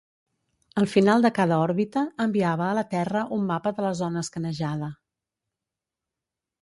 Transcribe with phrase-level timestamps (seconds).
[0.81, 4.93] Al final de cada òrbita, enviava a la Terra un mapa de la zona escanejada.